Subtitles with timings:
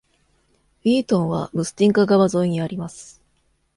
[0.83, 3.21] ウィートンはムスティンカ川沿いにあります。